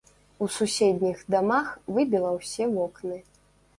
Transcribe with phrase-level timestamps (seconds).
[0.43, 1.69] У суседніх дамах
[1.99, 3.23] выбіла ўсе вокны.